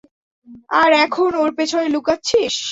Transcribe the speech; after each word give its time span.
আর 0.73 0.89
এখন, 1.05 1.31
ওর 1.35 1.51
পেছনে 1.57 1.87
লুকাচ্ছিস? 1.87 2.55